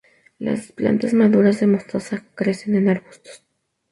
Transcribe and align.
Las 0.39 0.71
plantas 0.71 1.13
maduras 1.13 1.59
de 1.59 1.67
mostaza 1.67 2.23
crecen 2.33 2.73
en 2.73 2.89
arbustos. 2.89 3.43